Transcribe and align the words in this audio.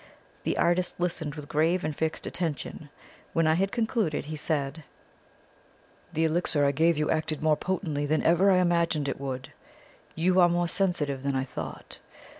The 0.41 0.57
artist 0.57 0.99
listened 0.99 1.35
with 1.35 1.47
grave 1.47 1.83
and 1.83 1.95
fixed 1.95 2.25
attention. 2.25 2.89
When 3.33 3.45
I 3.45 3.53
had 3.53 3.71
concluded 3.71 4.25
he 4.25 4.35
said: 4.35 4.83
"The 6.11 6.23
elixir 6.25 6.65
I 6.65 6.71
gave 6.71 6.97
you 6.97 7.11
acted 7.11 7.43
more 7.43 7.55
potently 7.55 8.07
than 8.07 8.25
even 8.25 8.49
I 8.49 8.57
imagined 8.57 9.07
it 9.07 9.21
would. 9.21 9.51
You 10.15 10.39
are 10.39 10.49
more 10.49 10.67
sensitive 10.67 11.21
than 11.21 11.35
I 11.35 11.43
thought. 11.43 11.99